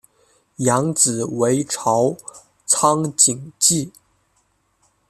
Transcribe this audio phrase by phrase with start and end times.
[0.55, 2.17] 养子为朝
[2.65, 3.93] 仓景纪。